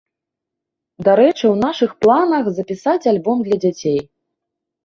[1.07, 3.99] Дарэчы, у нашых планах, запісаць альбом для дзяцей.